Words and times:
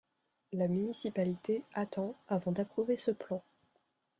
La 0.53 0.67
municipalité 0.67 1.61
attend 1.75 2.15
avant 2.27 2.51
d'approuver 2.51 2.95
ce 2.95 3.11
plan. 3.11 3.39